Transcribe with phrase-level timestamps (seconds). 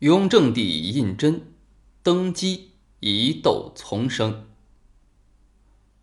[0.00, 1.40] 雍正帝胤禛
[2.02, 4.46] 登基，疑窦丛生。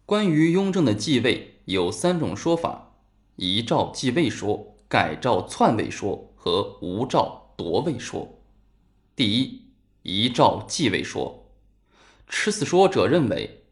[0.05, 2.93] 关于雍正的继位有三种说法：
[3.37, 8.37] 遗诏继位说、改诏篡位说和无诏夺位说。
[9.15, 9.63] 第一，
[10.03, 11.47] 遗诏继位说，
[12.27, 13.63] 持此说者认为：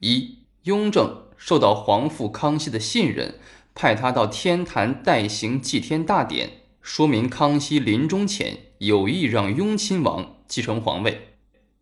[0.00, 3.40] 一，雍正受到皇父康熙的信任，
[3.74, 6.64] 派他到天坛代行祭天大典。
[6.82, 11.34] 说明康熙临终前有意让雍亲王继承皇位。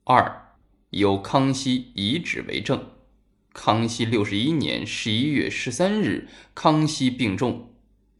[0.02, 0.56] 二，
[0.90, 2.86] 有康熙遗旨为证。
[3.52, 7.70] 康熙六十一年十一月十三日，康熙病重。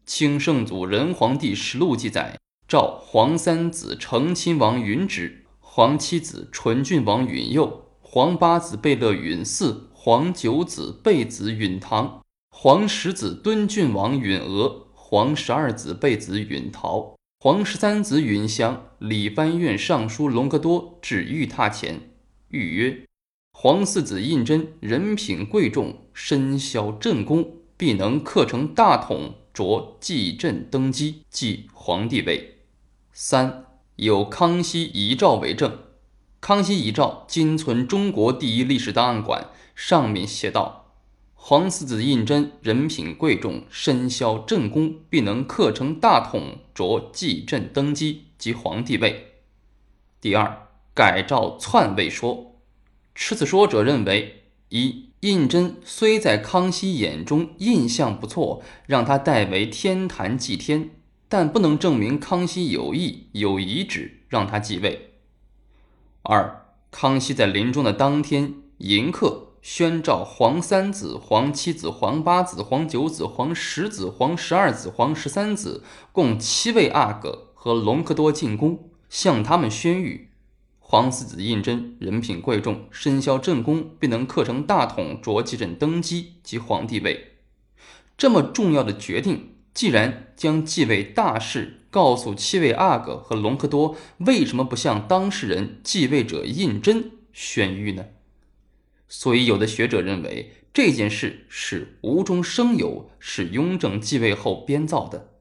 [0.05, 14.85] 清圣祖仁皇帝实录记载：诏皇三子承亲王允旨，皇七子纯郡王允佑，皇八子贝勒允嗣，皇九子贝子允堂，皇十子敦郡王允娥。
[14.93, 22.11] 皇十二子贝子允陶，皇十三子允祥，礼藩院尚书隆科多至御榻前，
[22.51, 23.05] 谕曰
[23.57, 32.57] ：“皇四子胤禛人品贵重，身肖朕功，必能克成大统，着继朕登基，继皇帝位。”
[33.13, 35.79] 三有康熙遗诏为证，
[36.41, 40.88] 康熙遗诏今存中国第一历史档案馆，上面写道。
[41.41, 49.31] 皇四子胤禛人品贵重，身肖正宫，必能克成大统，着继朕登基及皇帝位。
[50.21, 52.59] 第二，改诏篡位说，
[53.15, 60.91] 持此说者认为：一，胤禛虽在康熙眼中印象不错，让他代为天坛祭天，
[61.29, 65.13] 但不能证明康熙有意有遗旨让他继位。
[66.21, 69.48] 二，康熙在临终的当天迎客。
[69.61, 80.27] 宣召皇三子、皇七子、皇八子、皇九子、皇十子、皇十二子、皇十三子共七位阿哥和隆科多进宫，向他们宣谕：
[80.79, 87.33] 皇四子胤禛人品贵重，身肖正宫，必能克成大统，着继朕登基及皇帝位。
[88.17, 98.05] 这么重要的决定，既然将继位大事告诉七位阿哥和隆科多，为什么不向当事人继位者胤禛宣谕呢？
[99.09, 105.31] 所以，有的学者认为这件事是无中生有，是雍正继位后编造的。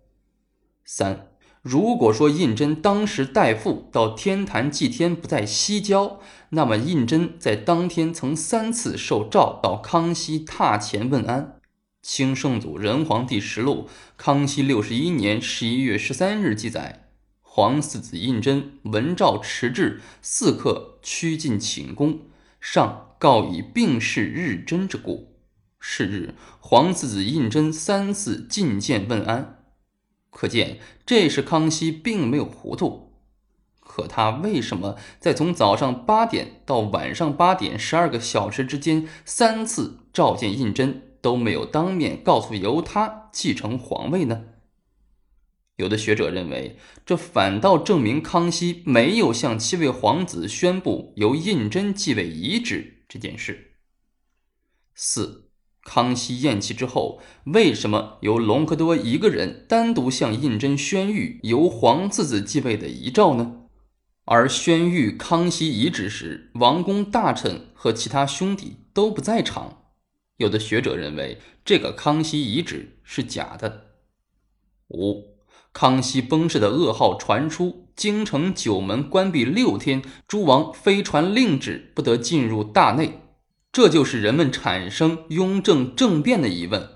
[0.85, 1.29] 三，
[1.61, 6.19] 如果说胤禛当时代父到天坛祭天不在西郊，
[6.51, 11.61] 那么胤禛在当天曾三次受诏到康熙榻前问安。
[12.01, 13.87] 清圣祖仁皇帝实录，
[14.17, 17.11] 康熙六十一年十一月十三日记载：
[17.43, 22.21] 皇四子胤禛闻诏迟至，四刻趋进寝宫，
[22.61, 23.07] 上。
[23.21, 25.41] 告以病逝日真之故。
[25.81, 29.65] 是日，皇四子胤禛三次觐见问安，
[30.31, 33.15] 可见这时康熙并没有糊涂。
[33.81, 44.45] 可他为什么在从早上八点到晚上八点十二个小时之间三次召见胤禛都没有当面告诉由他继承皇位呢？
[45.79, 53.05] 有的学者认为，这反倒证明康熙没有向七位皇子宣布由胤禛继位遗旨。
[53.09, 53.77] 这件事。
[54.97, 55.51] 四，
[55.85, 63.63] 康熙咽气之后，为什么由隆科多一个人单独向胤禛宣谕由皇次子继位的遗诏呢？
[64.25, 69.85] 而宣谕康熙遗旨时，王公大臣和其他兄弟都不在场。
[70.39, 73.87] 有的学者认为，这个康熙遗旨是假的。
[74.89, 75.38] 五，
[75.73, 77.89] 康熙崩逝的噩耗传出。
[77.99, 83.23] 京城九门关闭六天，诸王非传令旨不得进入大内，
[83.73, 86.89] 这就是人们产生雍正政变的疑问。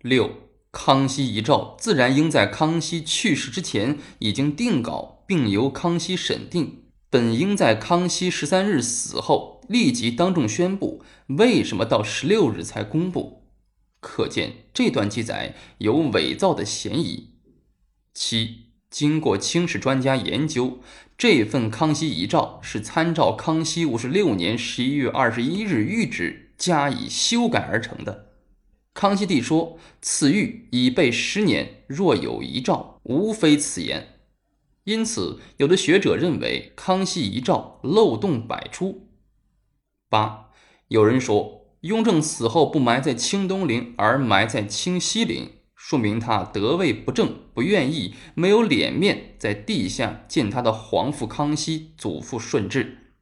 [0.00, 0.30] 六，
[0.72, 13.42] 康熙遗诏自然应在康熙去世之前已经定稿，并由康熙审定，本应在康熙十三日死后立即当众宣布，为什么到十六日才公布？
[14.00, 17.29] 可见这段记载有伪造的嫌疑。
[18.14, 18.66] 七。
[18.90, 20.80] 经过清史专家研究，
[21.16, 28.32] 这份康熙遗诏是参照康熙五十六年十一月二十一日谕旨加以修改而成的。
[28.92, 34.08] 康熙帝说：“此谕已备十年，若有遗诏，无非此言。”
[34.82, 39.06] 因此，有的学者认为康熙遗诏漏洞百出。
[40.08, 40.50] 八，
[40.88, 45.52] 有人说，雍正死后不埋在清东陵，而埋在清西陵。
[45.82, 53.14] 说明他得位不正，不愿意，没有脸面在地下见他的皇父康熙、祖父顺治。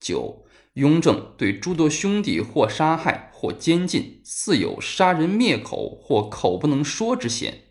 [0.00, 0.44] 九，
[0.74, 7.62] 雍正对诸多兄弟或杀害或监禁，似有杀人灭口或口不能说之嫌。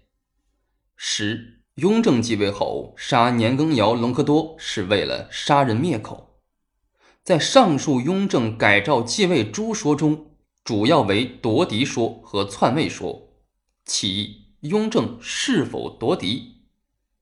[0.95, 6.39] 十，雍正继位后杀年羹尧、隆科多是为了杀人灭口。
[7.23, 10.31] 在上述雍正改诏继位诸说中，
[10.63, 13.27] 主要为夺嫡说和篡位说。
[13.93, 16.61] 其，雍正是否夺嫡？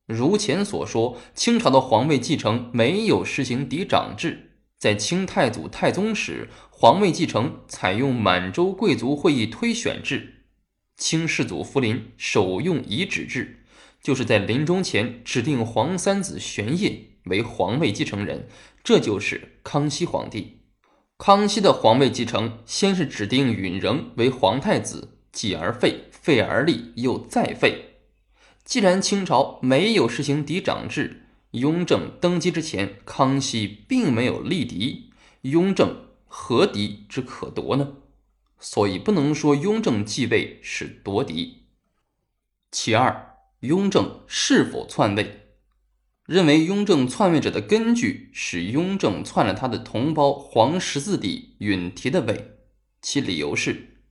[0.05, 10.45] 如前所说，清朝的皇位继承没有实行嫡长制，在清太祖太宗时，皇位继承采用满洲贵族会议推选制，
[10.95, 13.63] 清世祖福临首用遗旨制，
[14.03, 18.47] 就是在临终前指定皇三子玄烨为皇位继承人，
[18.83, 20.59] 这就是康熙皇帝。
[21.17, 28.01] 康熙的皇位继承先是指定允仍为皇太子，继而废，废而立，又再废。
[28.65, 35.13] 既然清朝没有实行嫡长制，雍正登基之前，康熙并没有立嫡，
[35.43, 37.93] 雍正何嫡之可夺呢？
[38.59, 41.67] 所以不能说雍正继位是夺嫡。
[42.69, 45.53] 其二，雍正是否篡位？
[46.25, 52.57] 认为雍正篡位者的根据是雍正篡了他的同胞皇十四弟允提的位，
[53.01, 54.01] 其理由是：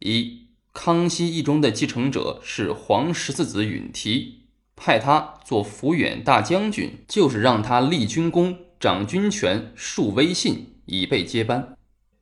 [0.00, 0.41] 一。
[0.72, 11.76] 康熙一中的继承者是皇十四子允提，派他做抚远大将军，就是让他立军功、掌军权、树威信，以备接班。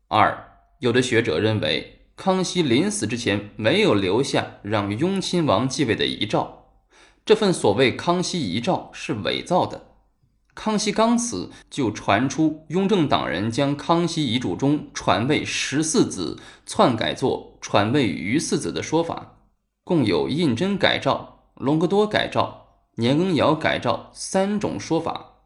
[0.09, 6.73] 二，有的学者认为，康熙临死之前没有留下让雍亲王继位的遗诏，
[7.25, 9.90] 这份所谓康熙遗诏是伪造的。
[10.63, 19.39] 康熙刚死，就传出雍正党人将康熙遗嘱中传位十四子篡改作传位余四子的说法，
[19.85, 22.67] 共有胤禛改诏、隆科多改诏、
[22.97, 25.37] 年羹尧改诏三种说法。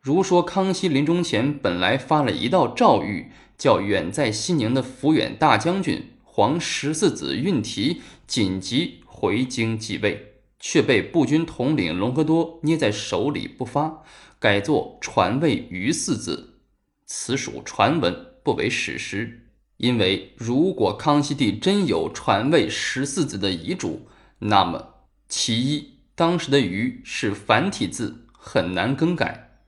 [0.00, 3.26] 如说康熙临终前本来发了一道诏谕，
[3.56, 14.02] 叫远在西宁的抚远大将军皇十四子允提紧急回京继位，却被步军统领隆科多捏在手里不发。
[14.40, 16.60] 改作传位于四字，
[17.06, 18.14] 此属传闻，
[18.44, 19.50] 不为史实。
[19.78, 24.08] 因为如果康熙帝真有传位十四子的遗嘱，
[24.38, 24.94] 那么
[25.28, 29.58] 其一，当时的“于”是繁体字，很难更改；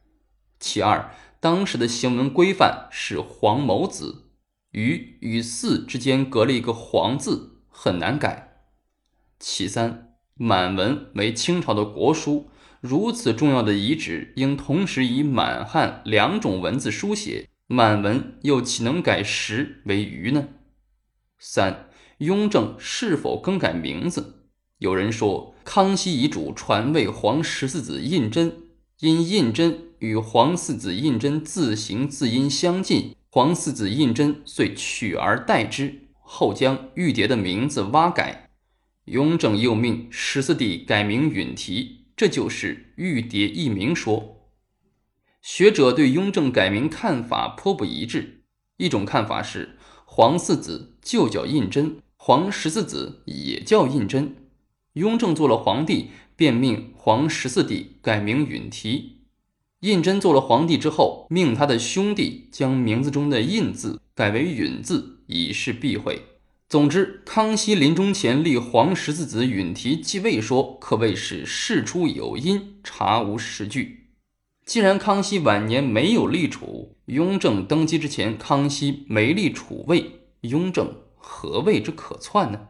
[0.60, 4.30] 其二，当时的行文规范是黄某子
[4.70, 8.62] ，“于”与“四”之间隔了一个“黄”字，很难改；
[9.40, 12.49] 其三，满文为清朝的国书。
[12.80, 20.48] 如此重要的遗址，应同时以满汉两种文字书写，满文又岂能改实为余呢？
[21.38, 21.88] 三，
[22.18, 24.46] 雍正是否更改名字？
[24.78, 28.50] 有人说，康熙遗嘱传位皇十四子胤禛，
[29.00, 38.48] 因胤禛与皇四子胤禛字形字音相近，皇四子胤禛遂取而代之，后将玉蝶的名字挖改。
[39.04, 42.06] 雍正又命十四弟改名允提。
[42.20, 44.50] 这就是玉蝶一名说。
[45.40, 48.42] 学者对雍正改名看法颇不一致。
[48.76, 54.32] 一种看法是，皇四子就叫胤禛，皇十四子也叫胤禛。
[54.92, 59.22] 雍正做了皇帝，便命皇十四弟改名允提。
[59.80, 66.20] 胤禛做了皇帝之后，命他的兄弟将名字中的胤字改为允字，以示避讳。
[66.70, 74.10] 总之，康熙临终前立皇十四子允提继位说，可谓是事出有因，查无实据。
[74.64, 82.68] 既然康熙晚年没有立储，雍正登基之前，康熙没立储位，雍正何谓之可篡呢？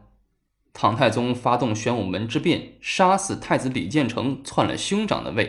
[0.73, 5.45] 唐太宗发动玄武门之变，杀死太子李建成，篡了兄长的位；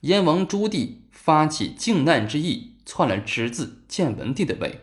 [0.00, 4.80] 燕王朱棣发起靖难之役，篡了侄子建文帝的位。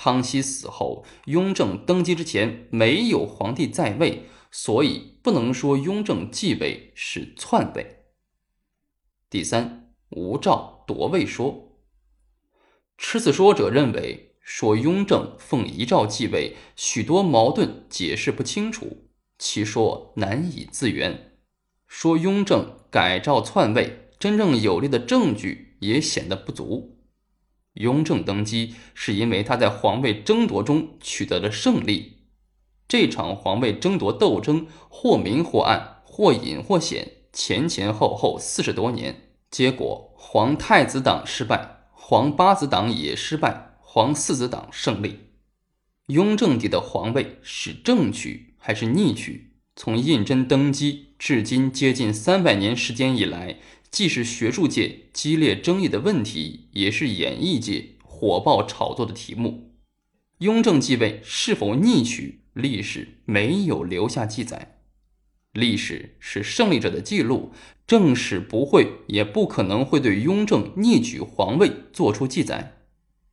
[0.00, 8.04] 康熙死后，雍正登基之前没有皇帝在位，所以不能说雍正继位是篡位。
[9.28, 11.80] 第三，无诏夺位说，
[12.96, 21.40] 持此说者认为，说雍正奉遗诏继位，许多矛盾解释不清楚，其说难以自圆。
[21.88, 26.97] 说雍正改诏篡位，真正有力的证据也显得不足。
[27.78, 32.18] 雍正登基是因为他在皇位争夺中取得了胜利。
[32.86, 45.20] 这场皇位争夺斗争或明或暗，或隐或显，前前后后四十多年，结果皇太子党失败，皇八子党也失败，皇四子党胜利。
[46.06, 49.52] 雍正帝的皇位是正取还是逆取？
[49.76, 53.58] 从胤禛登基至今接近三百年时间以来。
[53.90, 59.72] 既是学术界激烈争议的问题，也是演艺界火爆炒作的题目。
[60.38, 64.76] 雍正继位是否逆取，历史没有留下记载。
[65.52, 67.52] 历史是胜利者的记录，
[67.86, 72.74] 正史不会也不可能会对雍正逆举皇位做出记载。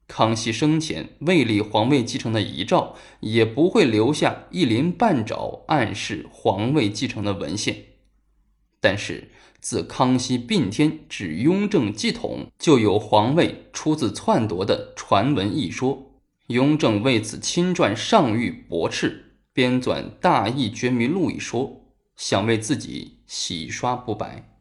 [0.07, 7.94] 康熙生前未立皇位继承的遗诏，也不会留下一鳞半爪暗示皇位继承的文献。
[8.87, 16.11] 但是，自康熙并天至雍正继统，就有皇位出自篡夺的传闻一说。
[16.49, 21.81] 雍正为此亲撰上谕驳斥，编纂《大义觉迷录》一说，
[22.15, 24.54] 想为自己洗刷不白。